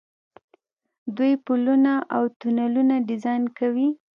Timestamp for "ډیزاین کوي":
3.09-3.89